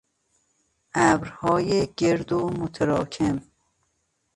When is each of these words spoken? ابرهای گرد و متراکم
ابرهای 0.95 1.87
گرد 1.97 2.31
و 2.33 2.49
متراکم 2.59 3.41